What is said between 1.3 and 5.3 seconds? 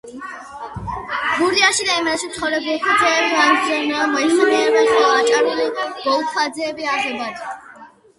გურიაში და იმერეთში მცხოვრები ბოლქვაძეები აზნაურებად მოიხსენიებიან, ხოლო